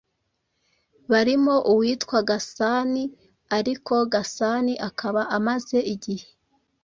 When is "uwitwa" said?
1.71-2.17